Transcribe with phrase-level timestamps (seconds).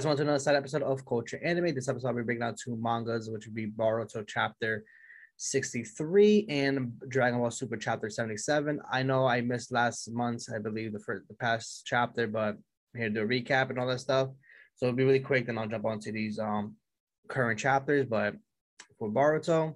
[0.00, 1.74] guys want to another side episode of Culture Anime.
[1.74, 4.82] This episode, be breaking down two mangas, which would be Boruto Chapter
[5.36, 8.80] 63 and Dragon Ball Super Chapter 77.
[8.90, 12.56] I know I missed last month's, I believe, the first, the past chapter, but
[12.94, 14.30] I'm here to do a recap and all that stuff.
[14.76, 16.76] So it'll be really quick, then I'll jump onto these um
[17.28, 18.06] current chapters.
[18.06, 18.36] But
[18.98, 19.74] for Boruto,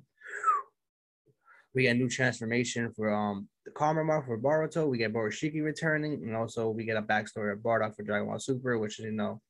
[1.74, 4.88] we get a new transformation for um the Karma Mark for Boruto.
[4.88, 8.38] We get Borushiki returning, and also we get a backstory of Bardock for Dragon Ball
[8.38, 9.42] Super, which is you know,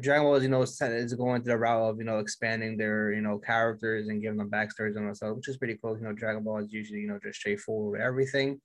[0.00, 3.12] Dragon Ball is you know is going through the route of you know expanding their
[3.12, 5.96] you know characters and giving them backstories and all stuff, which is pretty cool.
[5.96, 8.60] You know, Dragon Ball is usually you know just straightforward everything.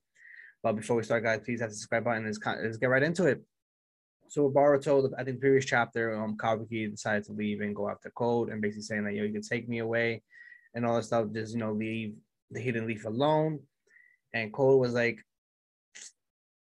[0.62, 2.26] But before we start, guys, please hit the subscribe button.
[2.26, 3.44] Let's, let's get right into it.
[4.30, 8.09] So with Boruto, I think previous chapter, um, Kawaki decided to leave and go after
[8.12, 10.23] Code, and basically saying that you know you can take me away,
[10.73, 11.28] and all that stuff.
[11.34, 12.16] Just you know leave
[12.52, 13.59] the hidden leaf alone.
[14.34, 15.20] And Code was like,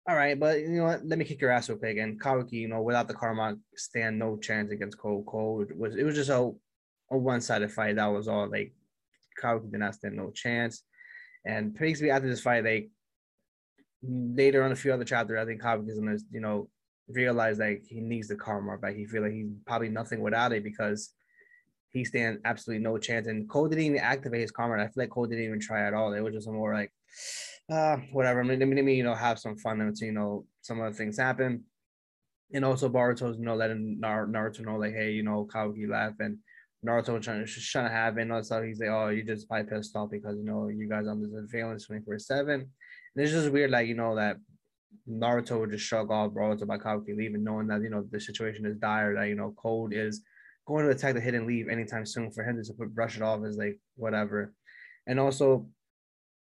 [0.08, 1.06] all right, but you know what?
[1.06, 1.98] Let me kick your ass real quick.
[1.98, 5.26] And Kawaki, you know, without the karma, stand no chance against Code.
[5.28, 6.52] Code was it was just a,
[7.12, 7.98] a one-sided fight.
[7.98, 8.50] That was all.
[8.50, 8.74] Like
[9.42, 10.84] Kawaki did not stand no chance.
[11.46, 12.90] And basically after this fight, like
[14.04, 16.68] later on a few other chapters, I think Kawaki is gonna, you know,
[17.08, 18.96] realize like he needs the karma back.
[18.96, 21.14] He feel like he's probably nothing without it because
[21.92, 23.28] he stands absolutely no chance.
[23.28, 24.82] And Code didn't even activate his karma.
[24.82, 26.14] I feel like Code didn't even try at all.
[26.14, 26.92] It was just more like,
[27.72, 28.44] uh, whatever.
[28.44, 31.18] Let me, let me, you know, have some fun until, you know, some other things
[31.18, 31.64] happen.
[32.54, 36.38] And also Boruto's, you know, letting Naruto know, like, hey, you know, Kawaki left and
[36.86, 38.64] Naruto trying to, just trying to have it and stuff.
[38.64, 41.32] He's like, oh, you just probably pissed off because, you know, you guys on this
[41.32, 42.50] surveillance 24 7.
[42.52, 42.68] And
[43.16, 44.36] it's just weird, like, you know, that
[45.10, 48.66] Naruto would just shrug off Boruto by Kawaki leaving, knowing that, you know, the situation
[48.66, 50.22] is dire, that, you know, Code is
[50.68, 53.58] going to attack the hidden leaf anytime soon for him to brush it off is
[53.58, 54.54] like whatever.
[55.08, 55.68] And also,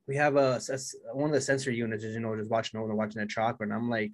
[0.07, 0.79] we have a, a
[1.15, 3.73] one of the sensory units is you know just watching over watching that chakra, and
[3.73, 4.13] I'm like,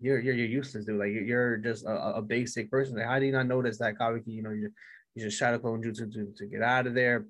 [0.00, 0.98] you're you're you're useless, dude.
[0.98, 2.96] Like you're just a, a basic person.
[2.96, 4.26] Like, how do you not notice that Kawaki?
[4.26, 4.70] You know, you
[5.14, 7.26] you just shadow clone jutsu to, to get out of there,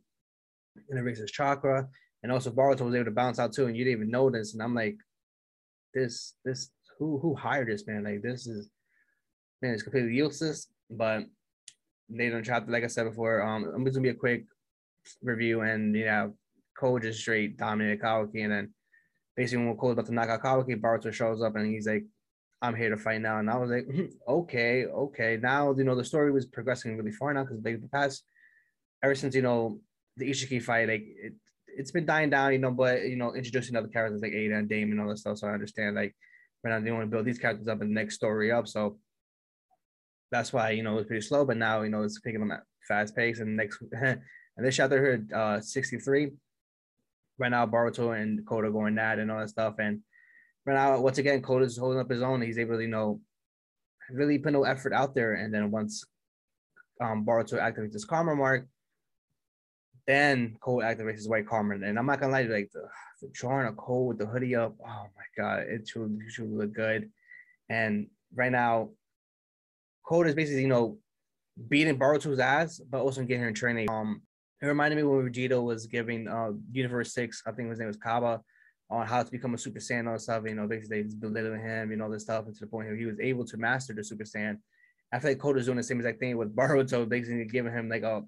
[0.89, 1.89] and it raises chakra.
[2.23, 4.53] And also Boruto was able to bounce out too, and you didn't even notice.
[4.55, 4.97] And I'm like,
[5.95, 8.05] this this who who hired this man?
[8.05, 8.69] Like this is
[9.61, 10.69] man, it's completely useless.
[10.91, 11.25] But
[12.11, 14.45] later in chapter, like I said before, um, I'm just gonna be a quick
[15.23, 16.35] review, and you know,
[16.79, 18.45] Code just straight dominated Kawaki.
[18.45, 18.75] and then
[19.37, 22.05] basically when Code's about to knock out Kawaki, Boruto shows up, and he's like,
[22.61, 25.95] "I'm here to fight now," and I was like, hmm, "Okay, okay." Now you know
[25.95, 28.25] the story was progressing really far now because the past,
[29.03, 29.81] ever since you know
[30.17, 31.35] the Ishiki fight, like it,
[31.77, 34.69] it's been dying down, you know, but you know, introducing other characters like Eida and
[34.69, 35.39] Damon and all that stuff.
[35.39, 36.15] So I understand like
[36.63, 38.69] we're not want to build these characters up and the next story up.
[38.69, 38.99] So
[40.31, 41.45] that's why you know it's pretty slow.
[41.45, 43.41] But now you know it's picking them at fast pace.
[43.41, 44.21] And next, and
[44.59, 46.33] this chapter here, uh, 63.
[47.39, 49.75] Right now, Boruto and Koda going that and all that stuff.
[49.79, 50.01] And
[50.67, 52.43] right now, once again, Koda's holding up his own.
[52.43, 53.21] He's able to you know
[54.11, 55.35] really put no effort out there.
[55.35, 56.05] And then once
[57.01, 58.67] um, Boruto activates his karma mark,
[60.07, 61.75] then Code activates his white karma.
[61.75, 62.89] And I'm not gonna lie, to you, like the,
[63.21, 66.73] the drawing of Code with the hoodie up, oh my god, it truly, truly look
[66.73, 67.11] good.
[67.69, 68.91] And right now,
[70.05, 70.99] Code is basically, you know,
[71.69, 73.89] beating Boruto's ass, but also getting her in training.
[73.91, 74.23] Um,
[74.63, 77.97] it reminded me when Vegeta was giving uh Universe Six, I think his name was
[77.97, 78.41] Cabba,
[78.91, 80.45] on how to become a Super Saiyan and stuff.
[80.47, 83.07] You know, basically belittling him, you know, this stuff, and to the point where he
[83.07, 84.59] was able to master the Super Saiyan.
[85.13, 87.91] I feel like Code is doing the same exact thing with Boruto, basically giving him
[87.91, 88.23] like a,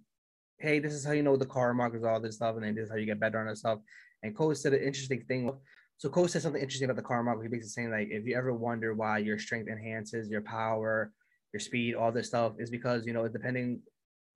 [0.58, 2.84] hey, this is how you know the car markers, all this stuff, and then this
[2.84, 3.78] is how you get better on this stuff.
[4.22, 5.50] And Code said an interesting thing.
[5.96, 7.42] So Code said something interesting about the car marker.
[7.42, 11.12] He basically saying like, if you ever wonder why your strength enhances your power
[11.54, 13.80] your speed, all this stuff is because you know depending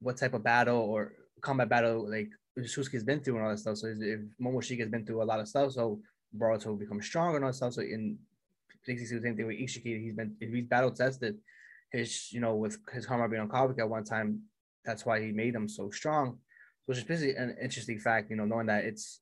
[0.00, 2.28] what type of battle or combat battle like
[2.58, 3.78] Shusuke's been through and all that stuff.
[3.78, 6.00] So if Momoshiki has been through a lot of stuff, so
[6.36, 7.74] Boruto will become stronger and all that stuff.
[7.74, 8.18] So in
[8.86, 11.36] basically the same thing with Ishiki, he's been if he's battle tested,
[11.90, 14.42] his you know with his karma being on Kawaki at one time,
[14.84, 16.38] that's why he made him so strong.
[16.86, 19.20] So it's just basically an interesting fact, you know, knowing that it's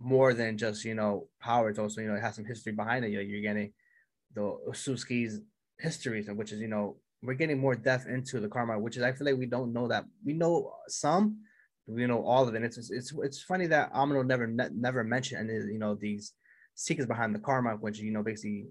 [0.00, 1.70] more than just you know power.
[1.70, 3.10] It's also you know it has some history behind it.
[3.10, 3.72] You know, you're getting
[4.34, 5.40] the Shusuke's
[5.78, 9.02] histories, and which is you know we're getting more depth into the karma, which is
[9.02, 11.38] I feel like we don't know that we know some,
[11.86, 12.62] we know all of it.
[12.62, 16.32] It's it's it's funny that Amado never never mentioned any you know these
[16.74, 18.66] secrets behind the karma, which you know basically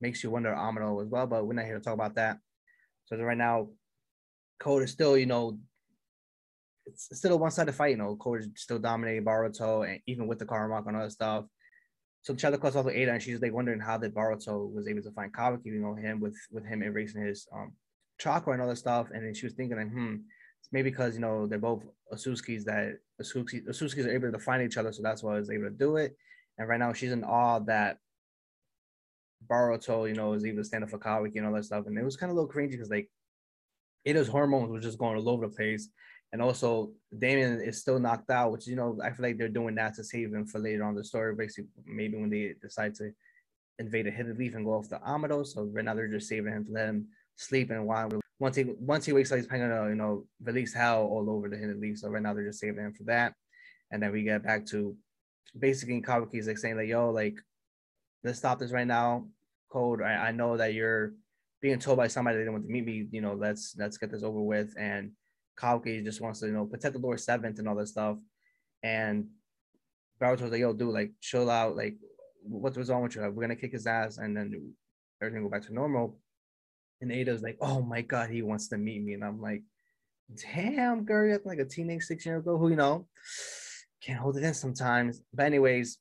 [0.00, 1.26] makes you wonder Amado as well.
[1.26, 2.38] But we're not here to talk about that.
[3.06, 3.68] So right now,
[4.58, 5.58] Code is still you know
[6.86, 7.90] it's still a one-sided fight.
[7.90, 11.44] You know, Code is still dominating Boruto, and even with the karma and other stuff.
[12.22, 15.12] So Shadow Class also Eida, and she's like wondering how the Boruto was able to
[15.12, 17.72] find Kawaki, you know, him with with him erasing his um
[18.18, 19.08] chakra and all that stuff.
[19.12, 20.16] And then she was thinking like, hmm,
[20.72, 24.76] maybe because you know they're both Otsutsukis that Otsutsukis, Otsutsukis are able to find each
[24.76, 26.16] other, so that's why I was able to do it.
[26.58, 27.98] And right now she's in awe that
[29.46, 31.86] Boruto, you know, is able to stand up for Kawaki and all that stuff.
[31.86, 33.10] And it was kind of a little cringy because like
[34.06, 35.88] Eida's hormones were just going all over the place.
[36.32, 39.74] And also Damien is still knocked out, which you know, I feel like they're doing
[39.76, 41.34] that to save him for later on the story.
[41.34, 43.12] Basically, maybe when they decide to
[43.78, 45.42] invade a hidden leaf and go off the Amado.
[45.42, 48.64] So right now they're just saving him to let him sleep and while once he
[48.64, 51.80] once he wakes up, he's probably gonna, you know, release hell all over the hidden
[51.80, 51.98] leaf.
[51.98, 53.32] So right now they're just saving him for that.
[53.90, 54.96] And then we get back to
[55.58, 57.36] basically Kawaki's like saying like, yo, like,
[58.24, 59.26] let's stop this right now.
[59.70, 61.14] Code, I, I know that you're
[61.62, 64.10] being told by somebody they don't want to meet me, you know, let's let's get
[64.10, 64.74] this over with.
[64.78, 65.12] And
[65.58, 68.18] Kawaki just wants to, you know, protect the Lord Seventh and all that stuff.
[68.82, 69.28] And
[70.20, 71.96] Boruto's like, yo, dude, like chill out, like
[72.42, 73.22] what's wrong with you?
[73.22, 74.74] We're gonna kick his ass and then
[75.22, 76.18] everything go back to normal.
[77.00, 79.14] And Eida's like, oh my god, he wants to meet me.
[79.14, 79.62] And I'm like,
[80.52, 83.06] damn, girl, you're like a teenage six year ago who, you know,
[84.02, 85.22] can't hold it in sometimes.
[85.32, 85.98] But anyways,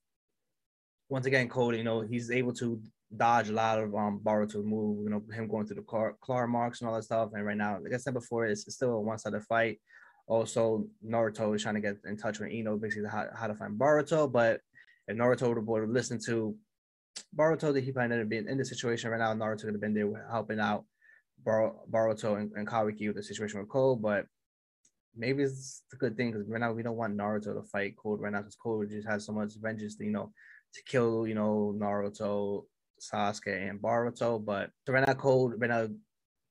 [1.09, 2.81] once again, Cody, you know, he's able to
[3.15, 6.45] dodge a lot of um Boruto's move, you know, him going through the car, claw
[6.47, 7.29] marks and all that stuff.
[7.33, 9.79] And right now, like I said before, it's still a one-sided fight.
[10.27, 13.77] Also, Naruto is trying to get in touch with Ino, basically how, how to find
[13.79, 14.31] Boruto.
[14.31, 14.59] But
[15.07, 16.55] if Naruto would have listened to
[17.37, 19.33] Boruto, that he probably have being in the situation right now.
[19.33, 20.85] Naruto could have been there helping out
[21.43, 24.01] Bar- Boruto and, and Kawaki with the situation with Code.
[24.01, 24.25] But
[25.15, 28.21] maybe it's a good thing because right now we don't want Naruto to fight Code
[28.21, 30.31] right now because Code just has so much vengeance, to, you know,
[30.73, 32.65] to kill, you know, Naruto,
[33.01, 34.43] Sasuke, and Boruto.
[34.43, 35.87] But so right now, Code right now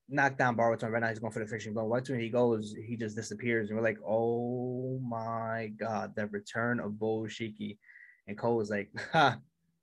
[0.08, 0.90] knocked down Boruto.
[0.90, 1.88] Right now he's going for the fishing bone.
[1.88, 6.80] Once when he goes, he just disappears, and we're like, oh my god, the return
[6.80, 7.78] of Boshiki.
[8.26, 9.38] And Code was like, ha,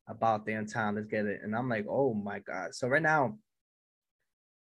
[0.07, 1.42] about damn time, let's get it.
[1.44, 2.75] And I'm like, oh my god.
[2.75, 3.38] So right now.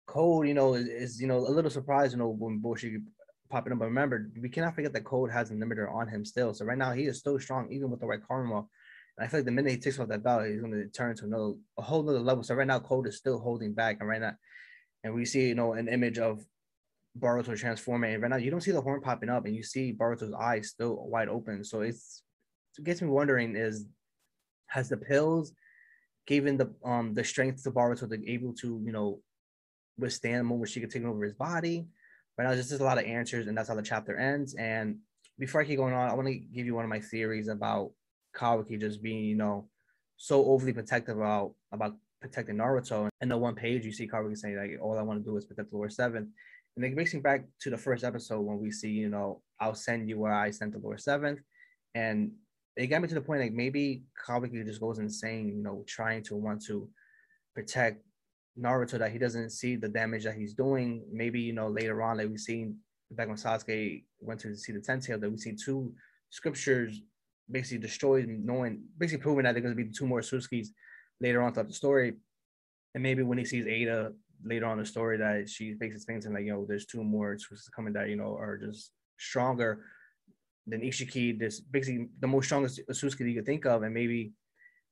[0.08, 3.04] Code, you know, is, is you know a little surprised, you know, when Boshiki
[3.50, 3.80] popping up.
[3.80, 6.54] But remember, we cannot forget that Code has a limiter on him still.
[6.54, 8.58] So right now he is still strong, even with the right karma.
[8.58, 11.16] And I feel like the minute he takes off that belt, he's going to turn
[11.18, 12.44] to another, a whole other level.
[12.44, 14.34] So right now, Code is still holding back, and right now,
[15.04, 16.44] and we see you know an image of
[17.18, 18.14] Boruto transforming.
[18.14, 20.70] And right now, you don't see the horn popping up, and you see Boruto's eyes
[20.70, 21.64] still wide open.
[21.64, 22.24] So it's
[22.78, 23.86] it gets me wondering: is
[24.70, 25.54] has the pills
[26.26, 29.20] given the um the strength to Boruto to be able to you know
[29.98, 31.88] withstand a moment she could take over his body?
[32.38, 34.56] Right now, just a lot of answers, and that's how the chapter ends.
[34.56, 35.00] And
[35.38, 37.92] before I keep going on, I want to give you one of my theories about
[38.34, 39.68] Kawaki just being, you know,
[40.16, 43.10] so overly protective about about protecting Naruto.
[43.22, 45.46] And the one page you see Kawaki saying like, "All I want to do is
[45.46, 46.32] protect the Lord Seven,"
[46.76, 49.76] and it makes me back to the first episode when we see, you know, I'll
[49.76, 51.42] send you where I sent the Lord Seventh,
[51.96, 52.32] and
[52.80, 56.24] it got me to the point like maybe Kawaki just goes insane, you know, trying
[56.24, 56.88] to want to
[57.54, 58.02] protect
[58.58, 61.04] Naruto that he doesn't see the damage that he's doing.
[61.12, 62.78] Maybe you know later on, like we've seen
[63.12, 65.94] back when Sasuke went to see the Ten Tail, that we see two
[66.30, 67.02] scriptures
[67.52, 70.72] basically destroyed, knowing basically proving that there's going to be two more Sasuke's
[71.20, 72.14] later on throughout the story.
[72.96, 74.14] And maybe when he sees Eida
[74.46, 77.36] later on the story, that she basically thinks and like, you know, there's two more
[77.36, 79.84] Sasuke's coming that you know are just stronger
[80.70, 81.38] than Ishiki.
[81.38, 84.34] This basically the most strongest Sasuke you could think of, and maybe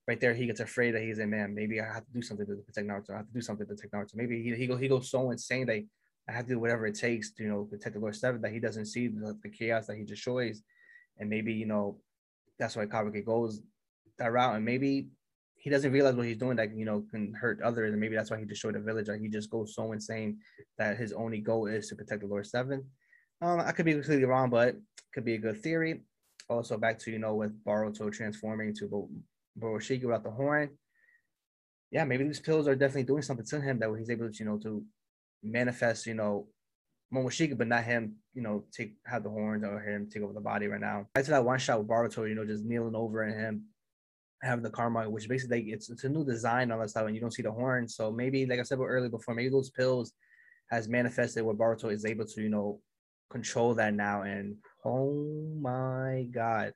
[0.07, 1.53] right there he gets afraid that he's a man.
[1.53, 3.13] Maybe I have to do something to protect Naruto.
[3.13, 4.15] I have to do something to protect Naruto.
[4.15, 5.83] Maybe he, he go he goes so insane that
[6.29, 8.51] I have to do whatever it takes to you know protect the Lord Seven that
[8.51, 10.61] he doesn't see the, the chaos that he destroys,
[11.19, 11.99] and maybe you know
[12.59, 13.61] that's why Kawaki goes
[14.17, 15.07] that route, and maybe
[15.57, 18.31] he doesn't realize what he's doing that you know can hurt others, and maybe that's
[18.31, 19.07] why he destroyed the village.
[19.07, 20.37] Like he just goes so insane
[20.77, 22.85] that his only goal is to protect the Lord Seven.
[23.41, 24.75] Um, I could be completely wrong, but
[25.13, 26.01] could be a good theory.
[26.49, 29.09] Also, back to you know with Boruto transforming to
[29.59, 30.69] Borushiki without the horn.
[31.91, 34.45] Yeah, maybe these pills are definitely doing something to him that he's able to, you
[34.45, 34.83] know, to
[35.41, 36.47] manifest, you know,
[37.13, 40.41] Momoshiki, but not him, you know, take have the horns or him take over the
[40.41, 41.07] body right now.
[41.13, 43.63] Back to that one shot with Boruto, you know, just kneeling over and him
[44.41, 47.21] having the karma, which basically it's it's a new design on that stuff, and you
[47.21, 47.95] don't see the horns.
[47.95, 50.13] So maybe, like I said earlier before, maybe those pills
[50.69, 52.81] has manifested where Boruto is able to, you know,
[53.29, 54.21] control that now.
[54.21, 56.73] And oh my god,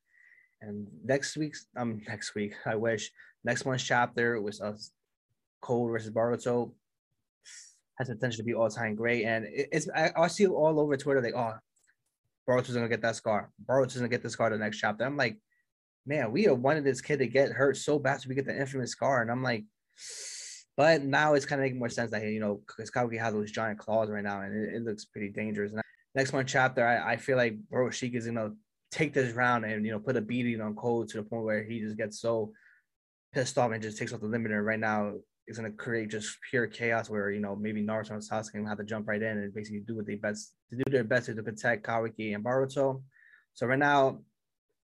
[0.62, 3.12] and next week's um next week, I wish
[3.44, 4.92] next month's chapter was us
[5.62, 6.72] Code versus Boruto
[7.98, 9.26] has potential to be all time great.
[9.26, 11.54] And it's I, I see all over Twitter like, oh,
[12.48, 13.52] Boruto's gonna get that scar.
[13.66, 15.06] Boruto's gonna get the scar the next chapter.
[15.06, 15.38] I'm like,
[16.06, 18.60] man, we have wanted this kid to get hurt so bad so we get the
[18.60, 19.22] infamous scar.
[19.22, 19.66] And I'm like,
[20.78, 23.52] but now it's kind of making more sense that you know because Kawaki has those
[23.52, 25.72] giant claws right now, and it, it looks pretty dangerous.
[25.72, 25.82] And
[26.16, 28.52] next one chapter, I, I feel like Boruto is gonna
[28.92, 31.64] take this round and you know put a beating on Code to the point where
[31.64, 32.52] he just gets so
[33.34, 34.64] pissed off and just takes off the limiter.
[34.64, 35.14] Right now,
[35.48, 38.84] it's gonna create just pure chaos where you know maybe Naruto and Sasuke have to
[38.84, 41.86] jump right in and basically do what they best to do their best to protect
[41.86, 43.02] Kawaki and Boruto.
[43.54, 44.20] So right now,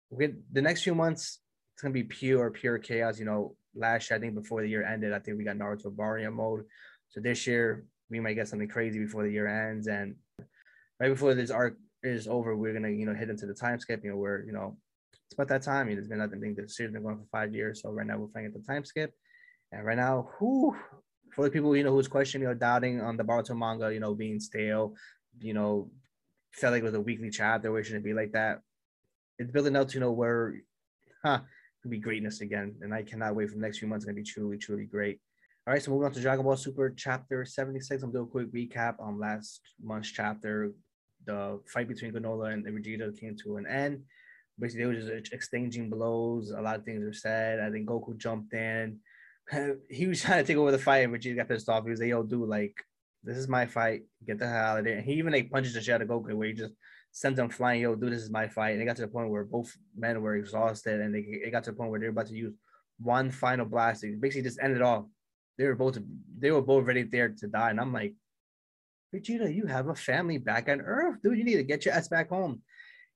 [0.09, 1.39] we the next few months
[1.73, 3.19] it's gonna be pure pure chaos.
[3.19, 5.95] You know, last year I think before the year ended, I think we got Naruto
[5.95, 6.65] Baryon mode.
[7.09, 10.15] So this year we might get something crazy before the year ends and
[11.03, 14.01] right before this arc is over, we're gonna you know head into the time skip.
[14.03, 14.77] You know, where you know
[15.25, 15.89] it's about that time.
[15.89, 16.55] You know, there's been nothing.
[16.55, 18.85] The series been going for five years, so right now we're playing at the time
[18.85, 19.13] skip,
[19.73, 20.75] and right now, who
[21.33, 24.13] for the people you know who's questioning or doubting on the Boruto manga, you know,
[24.13, 24.95] being stale,
[25.41, 25.91] you know,
[26.53, 28.61] felt like it was a weekly chapter where it shouldn't be like that.
[29.39, 30.55] It's building up to you know where,
[31.25, 31.39] huh,
[31.81, 34.05] could be greatness again, and I cannot wait for the next few months.
[34.05, 35.19] It's gonna be truly, truly great.
[35.65, 38.03] All right, so moving on to Dragon Ball Super Chapter 76.
[38.03, 40.73] I'm do a quick recap on last month's chapter.
[41.25, 44.03] The fight between Granolah and Vegeta came to an end.
[44.59, 46.51] Basically, they were just exchanging blows.
[46.51, 47.59] A lot of things were said.
[47.59, 48.99] I think Goku jumped in.
[49.89, 51.83] He was trying to take over the fight, and Vegeta got pissed off.
[51.83, 52.75] He was like, "Yo, dude, like,
[53.23, 54.03] this is my fight.
[54.25, 56.07] Get the hell out of there." And he even like punches the shit out of
[56.07, 56.73] Goku, where he just
[57.11, 57.81] sends them flying.
[57.81, 58.73] Yo, dude, this is my fight.
[58.73, 61.63] And it got to the point where both men were exhausted, and they it got
[61.65, 62.53] to the point where they were about to use
[62.99, 64.03] one final blast.
[64.03, 65.05] It basically just ended off
[65.57, 65.97] they were both
[66.39, 67.69] they were both ready there to die.
[67.69, 68.13] And I'm like,
[69.13, 71.37] Vegeta, you have a family back on Earth, dude.
[71.37, 72.61] You need to get your ass back home.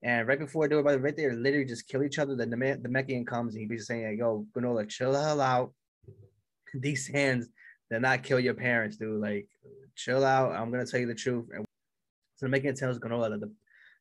[0.04, 2.36] And right before they were about to right there, literally just kill each other.
[2.36, 5.74] Then the the Namekian comes and he be saying, "Yo, Granolah, chill the hell out.
[6.74, 7.48] These hands,
[7.90, 9.20] they're not kill your parents, dude.
[9.20, 9.48] Like,
[9.96, 10.52] chill out.
[10.52, 11.66] I'm gonna tell you the truth." And
[12.36, 13.52] so the Namekian tells Granolah that the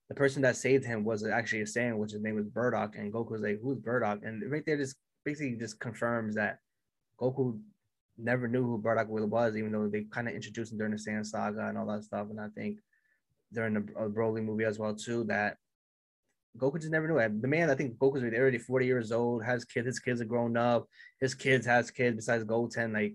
[0.08, 2.98] the person that saved him was actually a Saiyan, which his name was Bardock.
[2.98, 6.58] And Goku was like, "Who's Bardock?" And right there, just basically just confirms that
[7.18, 7.58] Goku
[8.18, 10.98] never knew who Bardock really was, even though they kind of introduced him during the
[10.98, 12.28] Saiyan saga and all that stuff.
[12.30, 12.78] And I think
[13.52, 15.56] during the uh, Broly movie as well too that
[16.58, 17.40] Goku just never knew it.
[17.40, 20.56] The man, I think Goku's already 40 years old, has kids, his kids are grown
[20.56, 20.88] up,
[21.20, 22.92] his kids has kids besides Goten.
[22.92, 23.14] Like,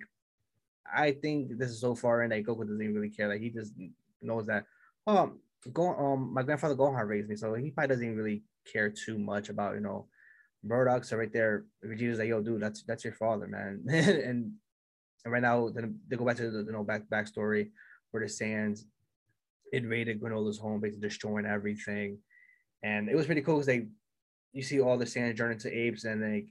[0.94, 3.28] I think this is so far in that Goku doesn't even really care.
[3.28, 3.74] Like, he just
[4.22, 4.66] knows that,
[5.08, 5.34] oh,
[5.74, 9.18] go, um, my grandfather Gohan raised me, so he probably doesn't even really care too
[9.18, 10.08] much about, you know,
[10.66, 11.06] Bardock.
[11.06, 13.84] So right there, Vegeta's like, yo, dude, that's that's your father, man.
[13.90, 14.54] and
[15.24, 17.70] and right now, then they go back to the you know back backstory
[18.12, 18.86] where the Sands
[19.72, 22.18] invaded Granolah's home, basically destroying everything.
[22.84, 23.88] And it was pretty cool because they
[24.54, 26.48] you see all the Saiyans turn into apes, and they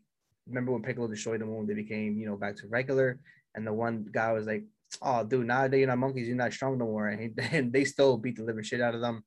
[0.46, 3.20] remember when Piccolo destroyed the moon, they became you know back to regular.
[3.54, 4.64] And the one guy was like,
[5.02, 7.72] "Oh, dude, now that you're not monkeys, you're not strong no more." And, he, and
[7.72, 9.24] they still beat the living shit out of them.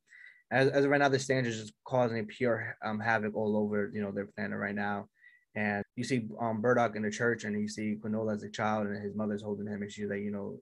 [0.49, 4.01] As, as right now, the Saiyans are just causing pure um, havoc all over you
[4.01, 5.09] know their planet right now.
[5.55, 8.87] And you see um Bardock in the church, and you see Quinola as a child,
[8.87, 10.59] and his mother's holding him, and she's like, you know,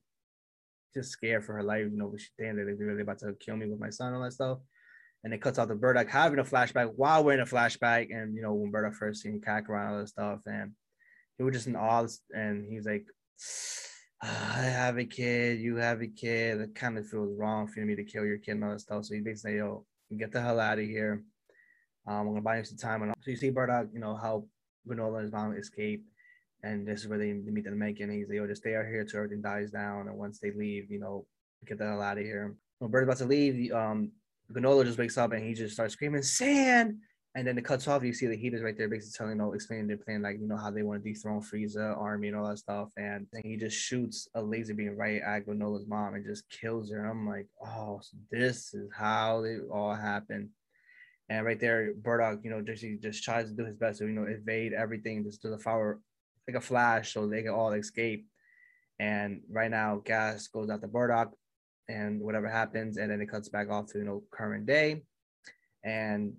[0.94, 1.88] just scared for her life.
[1.90, 4.60] You know, damn, they're really about to kill me with my son, all that stuff.
[5.24, 8.36] And it cuts out the Bardock having a flashback while we're in a flashback, and
[8.36, 10.72] you know when Bardock first seen Kakarot, and all that stuff, and
[11.38, 13.06] he was just in awe, and he's like.
[14.24, 16.62] I have a kid, you have a kid.
[16.62, 19.06] It kind of feels wrong for me to kill your kid and all that stuff.
[19.06, 19.84] So he basically, yo,
[20.16, 21.24] get the hell out of here.
[22.08, 23.02] Um, I'm gonna buy you some time.
[23.02, 24.46] And so you see Bardock, you know, how
[24.88, 26.06] Granolah and his mom escape.
[26.64, 28.14] And this is where they meet the Namekian.
[28.14, 30.08] He's like, yo, just stay out here till everything dies down.
[30.08, 31.26] And once they leave, you know,
[31.66, 32.56] get the hell out of here.
[32.80, 34.12] When Bird's about to leave, um,
[34.52, 36.98] Granolah just wakes up and he just starts screaming, Sand!
[37.34, 38.04] And then it cuts off.
[38.04, 40.48] You see the Heeters right there, basically telling, you know, explaining their plan, like, you
[40.48, 42.90] know, how they want to dethrone Frieza, army, and all that stuff.
[42.98, 46.92] And then he just shoots a laser beam right at Granolah's mom and just kills
[46.92, 47.00] her.
[47.00, 50.50] And I'm like, oh, so this is how it all happened.
[51.32, 54.06] And right there, Bardock, you know, just he just tries to do his best to,
[54.06, 55.98] you know, evade everything, just to the fire
[56.46, 58.28] like a flash so they can all escape.
[59.00, 61.32] And right now, gas goes out to Bardock
[61.88, 65.04] and whatever happens, and then it cuts back off to you know current day.
[65.86, 66.34] And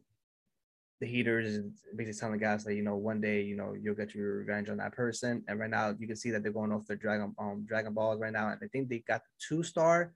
[1.00, 1.62] the Heeters is
[1.96, 4.68] basically telling the guys that you know one day you know you'll get your revenge
[4.68, 5.42] on that person.
[5.48, 8.20] And right now you can see that they're going off the Dragon um Dragon Balls
[8.20, 10.12] right now, and I think they got the two star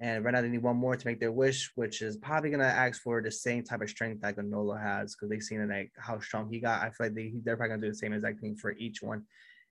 [0.00, 2.64] and right now they need one more to make their wish, which is probably gonna
[2.64, 6.20] ask for the same type of strength that Granolah has because they've seen like how
[6.20, 6.82] strong he got.
[6.82, 9.24] I feel like they, they're probably gonna do the same exact thing for each one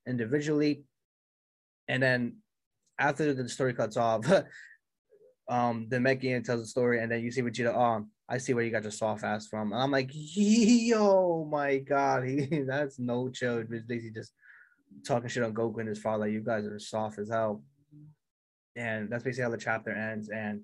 [0.05, 0.83] individually.
[1.87, 2.37] And then
[2.99, 4.25] after the story cuts off,
[5.49, 7.73] um, the Namekian tells the story, and then you see Vegeta.
[7.73, 9.71] Oh, I see where you got your soft ass from.
[9.71, 12.27] And I'm like, yo, my god,
[12.67, 13.63] that's no chill.
[13.63, 14.33] Basically, just
[15.05, 16.25] talking shit on Goku and his father.
[16.25, 17.63] Like, you guys are soft as hell
[18.77, 20.29] and that's basically how the chapter ends.
[20.29, 20.61] And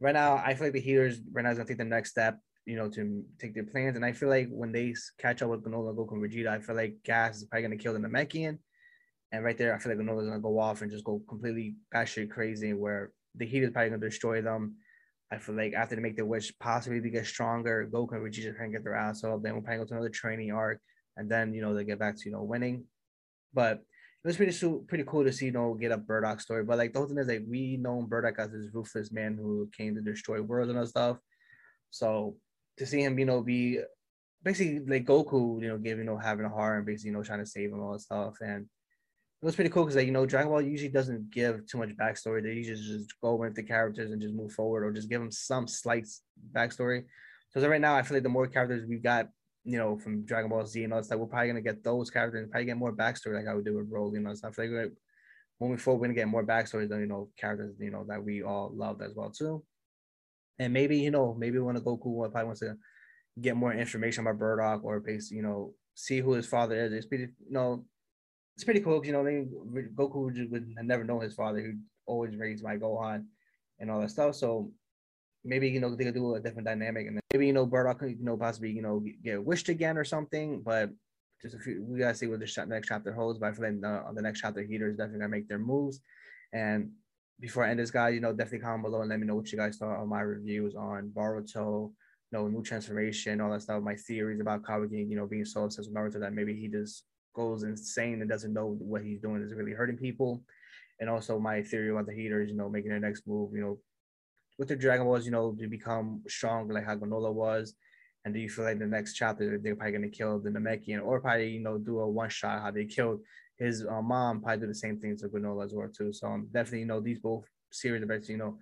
[0.00, 2.38] right now, I feel like the healers right now is gonna take the next step,
[2.66, 3.96] you know, to take their plans.
[3.96, 6.76] And I feel like when they catch up with Granolah, Goku, and Vegeta, I feel
[6.76, 8.58] like Gas is probably gonna kill the Namekian.
[9.32, 11.76] And right there, I feel like Granolah is gonna go off and just go completely
[11.92, 14.76] batshit crazy, where the heat is probably gonna destroy them.
[15.32, 18.56] I feel like after they make their wish, possibly to get stronger, Goku and Vegeta
[18.56, 19.42] can get their ass up.
[19.42, 20.80] Then we'll probably go to another training arc,
[21.16, 22.84] and then you know they get back to you know winning.
[23.54, 23.82] But
[24.24, 26.64] it was pretty pretty cool to see, you know, get a Bardock story.
[26.64, 29.68] But like the whole thing is like we know Bardock as this ruthless man who
[29.76, 31.18] came to destroy worlds and stuff.
[31.90, 32.36] So
[32.78, 33.80] to see him, you know, be
[34.42, 37.22] basically like Goku, you know, giving, you know, having a heart and basically, you know,
[37.22, 38.34] trying to save him all that stuff.
[38.40, 38.66] And
[39.40, 41.96] it was pretty cool because like, you know Dragon Ball usually doesn't give too much
[41.96, 42.42] backstory.
[42.42, 45.68] They usually just go into characters and just move forward, or just give them some
[45.68, 46.08] slight
[46.52, 47.04] backstory.
[47.50, 49.28] So right now, I feel like the more characters we've got,
[49.64, 52.10] you know, from Dragon Ball Z and all that stuff, we're probably gonna get those
[52.10, 54.38] characters and probably get more backstory like I would do with Broly and all that
[54.38, 54.58] stuff.
[54.58, 54.70] Like
[55.60, 58.42] moving forward, we're gonna get more backstories than you know characters you know that we
[58.42, 59.64] all loved as well too.
[60.58, 62.76] And maybe you know maybe when Goku probably wants to
[63.40, 66.92] get more information about Bardock or basically you know see who his father is.
[66.92, 67.84] It's pretty you know
[68.58, 68.98] it's pretty cool.
[68.98, 71.74] Because you know, mean, Goku would, would never know his father, who
[72.06, 73.26] always raised my Gohan
[73.78, 74.34] and all that stuff.
[74.34, 74.72] So
[75.44, 78.10] maybe you know they could do a different dynamic, and maybe you know Bardock could
[78.10, 80.62] you know possibly you know get wished again or something.
[80.62, 80.90] But
[81.42, 83.38] just a few, we gotta see what the next chapter holds.
[83.38, 85.58] But I feel like uh, on the next chapter, Heeter is definitely gonna make their
[85.58, 86.00] moves.
[86.52, 86.90] And
[87.40, 89.52] before I end this guy, you know, definitely comment below and let me know what
[89.52, 91.92] you guys thought of my reviews on Boruto,
[92.32, 93.82] you know, new transformation, all that stuff.
[93.82, 97.04] My theories about Kawaki, you know, being so obsessed with Naruto that maybe he just
[97.34, 100.42] goes insane and doesn't know what he's doing is really hurting people.
[101.00, 103.78] And also my theory about the Heeters, you know, making their next move, you know,
[104.58, 107.74] with the Dragon Balls, you know, to become strong like how Granolah was.
[108.24, 111.20] And do you feel like the next chapter they're probably gonna kill the Namekian or
[111.20, 113.20] probably you know do a one shot how they killed
[113.56, 114.42] his uh, mom?
[114.42, 116.12] Probably do the same thing to Granolah as well too.
[116.12, 118.58] So um, definitely you know these both series are you know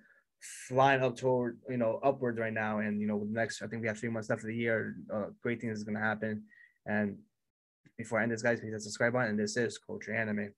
[0.68, 2.78] flying up toward you know upwards right now.
[2.78, 4.96] And you know the next I think we have three months left of the year.
[5.12, 6.44] Uh, great things is gonna happen.
[6.84, 7.16] And
[7.96, 9.30] before I end this, guys, please hit the subscribe button.
[9.30, 10.50] And this is Culture Anime.